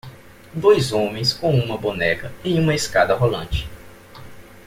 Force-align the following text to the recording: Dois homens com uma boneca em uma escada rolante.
Dois 0.55 0.91
homens 0.93 1.31
com 1.31 1.53
uma 1.59 1.77
boneca 1.77 2.31
em 2.43 2.59
uma 2.59 2.73
escada 2.73 3.15
rolante. 3.15 3.69